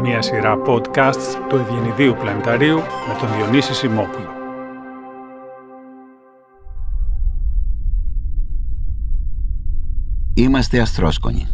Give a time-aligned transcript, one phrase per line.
[0.00, 4.28] Μια σειρά podcasts του Ευγενιδίου Πλανηταρίου με τον Διονύση Σιμόπουλο.
[10.34, 11.46] Είμαστε αστρόσκονοι.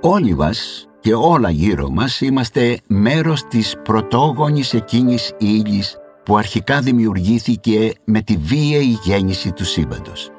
[0.00, 7.92] Όλοι μας και όλα γύρω μας είμαστε μέρος της πρωτόγονης εκείνης ύλης που αρχικά δημιουργήθηκε
[8.04, 10.30] με τη βίαιη γέννηση του σύμπαντος.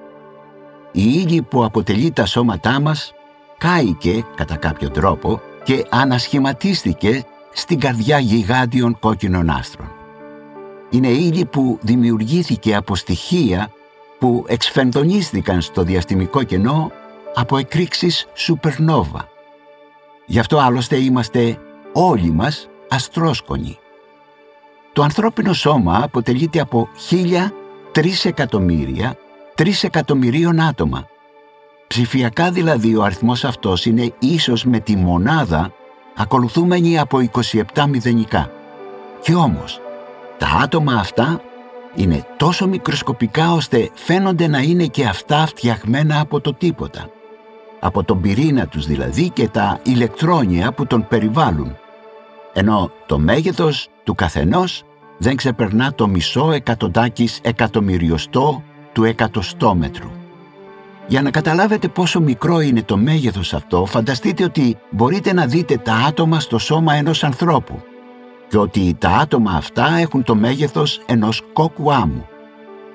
[0.92, 3.14] Η ύλη που αποτελεί τα σώματά μας
[3.58, 7.24] κάηκε κατά κάποιο τρόπο και ανασχηματίστηκε
[7.54, 9.92] στην καρδιά γιγάντιων κόκκινων άστρων.
[10.90, 13.72] Είναι ύλη που δημιουργήθηκε από στοιχεία
[14.20, 16.92] που εξφενδονίστηκαν στο διαστημικό κενό
[17.36, 19.34] από εκρήξεις σουπερνόβα
[20.26, 21.58] Γι' αυτό άλλωστε είμαστε
[21.94, 23.78] όλοι μας αστρόσκονοι.
[24.94, 27.52] Το ανθρώπινο σώμα αποτελείται από χίλια,
[27.92, 29.18] τρεις εκατομμύρια,
[29.56, 31.08] τρεις εκατομμυρίων άτομα.
[31.88, 35.74] Ψηφιακά δηλαδή ο αριθμός αυτός είναι ίσως με τη μονάδα
[36.16, 37.30] ακολουθούμενη από
[37.74, 38.52] 27 μηδενικά.
[39.22, 39.82] Κι όμως,
[40.38, 41.42] τα άτομα αυτά
[41.96, 47.10] είναι τόσο μικροσκοπικά ώστε φαίνονται να είναι και αυτά φτιαγμένα από το τίποτα
[47.86, 51.76] από τον πυρήνα τους δηλαδή και τα ηλεκτρόνια που τον περιβάλλουν,
[52.54, 54.84] ενώ το μέγεθος του καθενός
[55.18, 60.10] δεν ξεπερνά το μισό εκατοντάκης εκατομμυριοστό του εκατοστόμετρου.
[61.08, 65.94] Για να καταλάβετε πόσο μικρό είναι το μέγεθος αυτό, φανταστείτε ότι μπορείτε να δείτε τα
[65.94, 67.84] άτομα στο σώμα ενός ανθρώπου
[68.48, 72.26] και ότι τα άτομα αυτά έχουν το μέγεθος ενός κόκκου άμμου.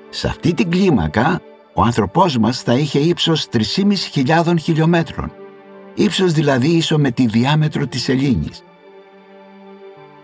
[0.09, 1.41] Σε αυτή την κλίμακα
[1.73, 5.31] ο άνθρωπός μας θα είχε ύψος 3.500 χιλιόμετρων,
[5.93, 8.63] ύψος δηλαδή ίσο με τη διάμετρο της Ελλήνης.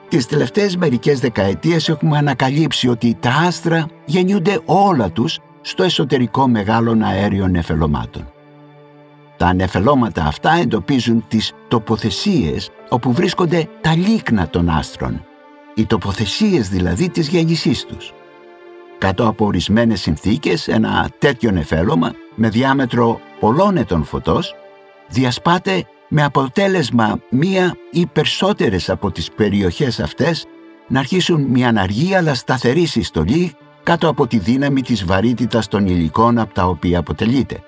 [0.07, 7.03] Τις τελευταίες μερικές δεκαετίες έχουμε ανακαλύψει ότι τα άστρα γεννιούνται όλα τους στο εσωτερικό μεγάλων
[7.03, 8.31] αέριων νεφελωμάτων.
[9.37, 15.25] Τα νεφελώματα αυτά εντοπίζουν τις τοποθεσίες όπου βρίσκονται τα λίκνα των άστρων,
[15.75, 18.13] οι τοποθεσίες δηλαδή της γέννησής τους.
[18.97, 24.55] Κάτω από ορισμένες συνθήκες, ένα τέτοιο νεφέλωμα με διάμετρο πολλών ετών φωτός
[25.08, 30.45] διασπάται με αποτέλεσμα μία ή περισσότερες από τις περιοχές αυτές
[30.87, 33.53] να αρχίσουν μια αναργή αλλά σταθερή συστολή
[33.83, 37.61] κάτω από τη δύναμη της βαρύτητας των υλικών από τα οποία αποτελείται.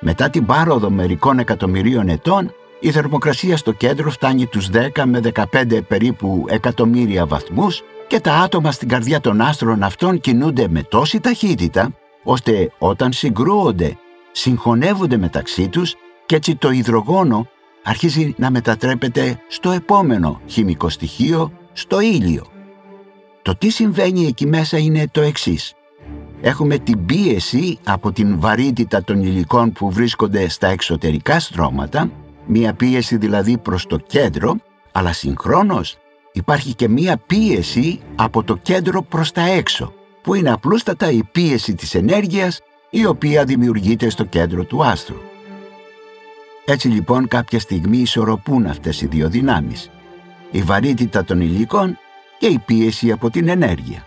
[0.00, 5.20] Μετά την πάροδο μερικών εκατομμυρίων ετών, η θερμοκρασία στο κέντρο φτάνει τους 10 με
[5.52, 11.20] 15 περίπου εκατομμύρια βαθμούς και τα άτομα στην καρδιά των άστρων αυτών κινούνται με τόση
[11.20, 13.96] ταχύτητα, ώστε όταν συγκρούονται,
[14.32, 15.94] συγχωνεύονται μεταξύ τους
[16.26, 17.46] και έτσι το υδρογόνο
[17.82, 22.46] αρχίζει να μετατρέπεται στο επόμενο χημικό στοιχείο, στο ήλιο.
[23.42, 25.74] Το τι συμβαίνει εκεί μέσα είναι το εξής.
[26.40, 32.10] Έχουμε την πίεση από την βαρύτητα των υλικών που βρίσκονται στα εξωτερικά στρώματα,
[32.46, 34.56] μία πίεση δηλαδή προς το κέντρο,
[34.92, 35.96] αλλά συγχρόνως
[36.32, 39.92] υπάρχει και μία πίεση από το κέντρο προς τα έξω,
[40.22, 42.60] που είναι απλούστατα η πίεση της ενέργειας
[42.90, 45.20] η οποία δημιουργείται στο κέντρο του άστρου.
[46.64, 49.90] Έτσι λοιπόν κάποια στιγμή ισορροπούν αυτές οι δύο δυνάμεις,
[50.50, 51.98] η βαρύτητα των υλικών
[52.38, 54.06] και η πίεση από την ενέργεια.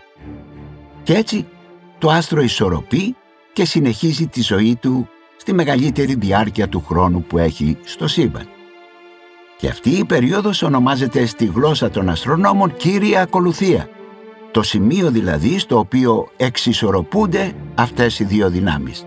[1.02, 1.46] Και έτσι
[1.98, 3.16] το άστρο ισορροπεί
[3.52, 8.48] και συνεχίζει τη ζωή του στη μεγαλύτερη διάρκεια του χρόνου που έχει στο σύμπαν.
[9.64, 13.88] Και αυτή η περίοδος ονομάζεται στη γλώσσα των αστρονόμων κύρια ακολουθία.
[14.50, 19.06] Το σημείο δηλαδή στο οποίο εξισορροπούνται αυτές οι δύο δυνάμεις.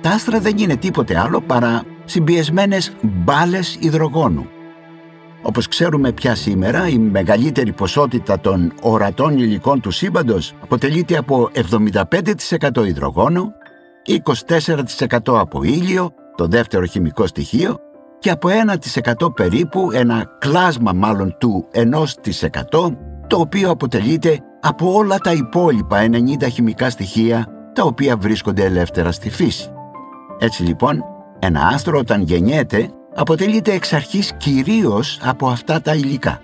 [0.00, 4.48] Τα άστρα δεν είναι τίποτε άλλο παρά συμπιεσμένες μπάλες υδρογόνου.
[5.42, 12.86] Όπως ξέρουμε πια σήμερα, η μεγαλύτερη ποσότητα των ορατών υλικών του σύμπαντος αποτελείται από 75%
[12.86, 13.52] υδρογόνο,
[14.06, 17.78] 24% από ήλιο το δεύτερο χημικό στοιχείο
[18.18, 18.48] και από
[19.26, 21.82] 1% περίπου, ένα κλάσμα μάλλον του 1%
[23.26, 29.30] το οποίο αποτελείται από όλα τα υπόλοιπα 90 χημικά στοιχεία τα οποία βρίσκονται ελεύθερα στη
[29.30, 29.70] φύση.
[30.38, 31.04] Έτσι λοιπόν,
[31.38, 36.40] ένα άστρο όταν γεννιέται αποτελείται εξ αρχής κυρίως από αυτά τα υλικά.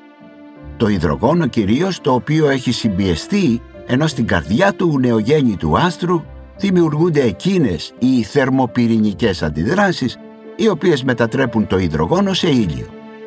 [0.76, 6.22] Το υδρογόνο κυρίως το οποίο έχει συμπιεστεί ενώ στην καρδιά του νεογέννητου άστρου
[6.56, 10.18] δημιουργούνται εκείνες οι θερμοπυρηνικές αντιδράσεις
[10.56, 12.86] οι οποίες μετατρέπουν το υδρογόνο σε ήλιο.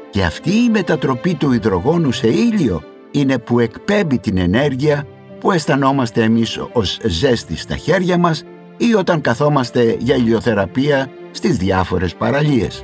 [0.09, 5.07] Και αυτή η μετατροπή του υδρογόνου σε ήλιο είναι που εκπέμπει την ενέργεια
[5.39, 8.43] που αισθανόμαστε εμείς ως ζέστη στα χέρια μας
[8.77, 12.83] ή όταν καθόμαστε για ηλιοθεραπεία στις διάφορες παραλίες.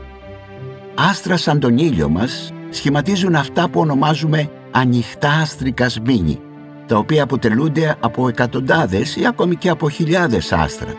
[0.96, 6.39] άστρα σαν τον ήλιο μας σχηματίζουν αυτά που ονομάζουμε ανοιχτά άστρικα σμήνη,
[6.88, 10.94] τα οποία αποτελούνται από εκατοντάδες ή ακόμη και από χιλιάδες άστρα.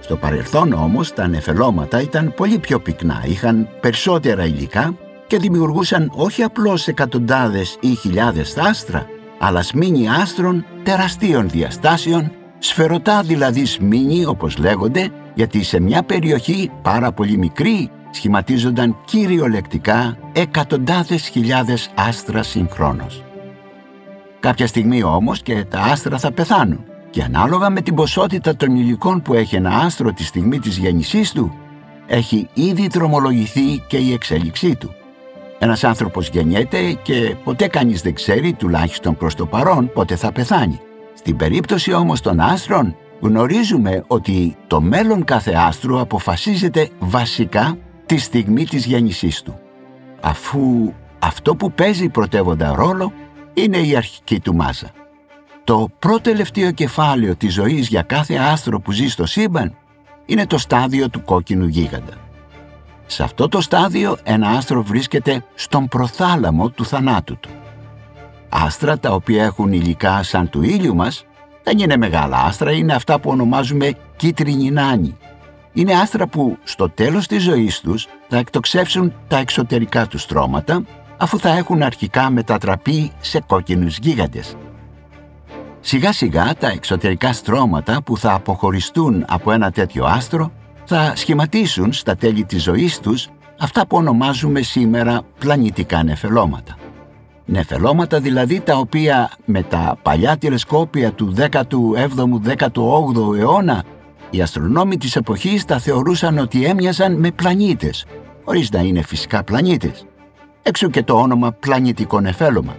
[0.00, 4.94] Στο παρελθόν όμως τα νεφελώματα ήταν πολύ πιο πυκνά, είχαν περισσότερα υλικά
[5.26, 9.06] και δημιουργούσαν όχι απλώς εκατοντάδες ή χιλιάδες άστρα,
[9.38, 17.12] αλλά σμήνη άστρων τεραστίων διαστάσεων, σφαιρωτά δηλαδή σμήνη όπως λέγονται, γιατί σε μια περιοχή πάρα
[17.12, 23.27] πολύ μικρή σχηματίζονταν κυριολεκτικά εκατοντάδες χιλιάδες άστρα συγχρόνως.
[24.40, 29.22] Κάποια στιγμή όμως και τα άστρα θα πεθάνουν και ανάλογα με την ποσότητα των υλικών
[29.22, 31.54] που έχει ένα άστρο τη στιγμή της γέννησής του,
[32.06, 34.94] έχει ήδη δρομολογηθεί και η εξέλιξή του.
[35.58, 40.80] Ένας άνθρωπος γεννιέται και ποτέ κανείς δεν ξέρει, τουλάχιστον προς το παρόν, πότε θα πεθάνει.
[41.14, 48.64] Στην περίπτωση όμως των άστρων, γνωρίζουμε ότι το μέλλον κάθε άστρου αποφασίζεται βασικά τη στιγμή
[48.64, 49.58] της γέννησής του.
[50.20, 53.12] Αφού αυτό που παίζει πρωτεύοντα ρόλο
[53.62, 54.90] είναι η αρχική του μάζα.
[55.64, 59.76] Το πρώτο τελευταίο κεφάλαιο της ζωής για κάθε άστρο που ζει στο σύμπαν
[60.26, 62.12] είναι το στάδιο του κόκκινου γίγαντα.
[63.06, 67.48] Σε αυτό το στάδιο ένα άστρο βρίσκεται στον προθάλαμο του θανάτου του.
[68.48, 71.26] Άστρα τα οποία έχουν υλικά σαν του ήλιου μας
[71.62, 75.16] δεν είναι μεγάλα άστρα, είναι αυτά που ονομάζουμε κίτρινη νάνη.
[75.72, 80.82] Είναι άστρα που στο τέλος της ζωής τους θα εκτοξεύσουν τα εξωτερικά τους στρώματα
[81.18, 84.56] αφού θα έχουν αρχικά μετατραπεί σε κόκκινους γίγαντες.
[85.80, 90.52] Σιγά σιγά τα εξωτερικά στρώματα που θα αποχωριστούν από ένα τέτοιο άστρο
[90.84, 93.28] θα σχηματίσουν στα τέλη της ζωής τους
[93.58, 96.76] αυτά που ονομάζουμε σήμερα πλανητικά νεφελώματα.
[97.44, 103.84] Νεφελώματα δηλαδή τα οποία με τα παλιά τηλεσκόπια του 17ου-18ου αιώνα
[104.30, 108.06] οι αστρονόμοι της εποχής τα θεωρούσαν ότι έμοιαζαν με πλανήτες,
[108.44, 110.06] χωρίς να είναι φυσικά πλανήτες.
[110.68, 112.76] Έξω και το όνομα πλανητικό νεφέλωμα.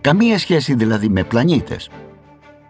[0.00, 1.90] Καμία σχέση δηλαδή με πλανήτες.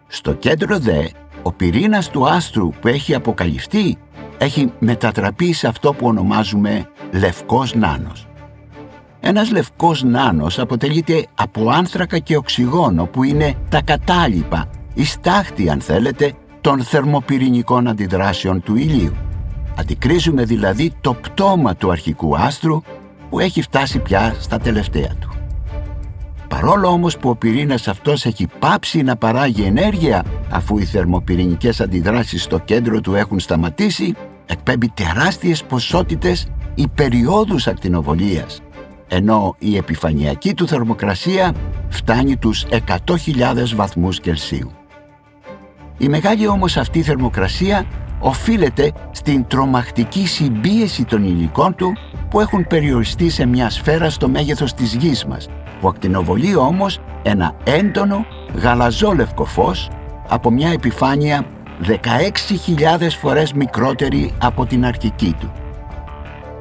[0.07, 1.05] Στο κέντρο δε,
[1.43, 3.97] ο πυρήνας του άστρου που έχει αποκαλυφθεί
[4.39, 8.27] έχει μετατραπεί σε αυτό που ονομάζουμε λευκός νάνος.
[9.21, 15.81] Ένας λευκός νάνος αποτελείται από άνθρακα και οξυγόνο που είναι τα κατάλοιπα, η στάχτη αν
[15.81, 19.15] θέλετε, των θερμοπυρηνικών αντιδράσεων του ηλίου.
[19.79, 22.83] Αντικρίζουμε δηλαδή το πτώμα του αρχικού άστρου
[23.31, 25.31] που έχει φτάσει πια στα τελευταία του.
[26.49, 32.43] Παρόλο όμως που ο πυρήνας αυτός έχει πάψει να παράγει ενέργεια αφού οι θερμοπυρηνικές αντιδράσεις
[32.43, 34.15] στο κέντρο του έχουν σταματήσει,
[34.47, 38.61] εκπέμπει τεράστιες ποσότητες υπεριόδους ακτινοβολίας,
[39.09, 41.55] ενώ η επιφανειακή του θερμοκρασία
[41.89, 44.71] φτάνει τους 100.000 βαθμούς Κελσίου.
[45.99, 47.85] Η μεγάλη όμως αυτή θερμοκρασία
[48.21, 51.93] οφείλεται στην τρομακτική συμπίεση των υλικών του
[52.31, 55.49] που έχουν περιοριστεί σε μια σφαίρα στο μέγεθος της γης μας,
[55.81, 59.91] που ακτινοβολεί όμως ένα έντονο γαλαζόλευκο φως
[60.29, 61.45] από μια επιφάνεια
[61.87, 65.53] 16.000 φορές μικρότερη από την αρχική του.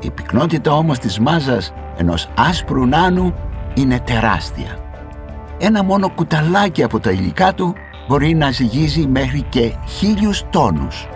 [0.02, 3.34] Η πυκνότητα όμως της μάζας ενός άσπρου νάνου
[3.74, 4.78] είναι τεράστια.
[5.58, 7.74] Ένα μόνο κουταλάκι από τα υλικά του
[8.08, 11.08] μπορεί να ζυγίζει μέχρι και χίλιους τόνους.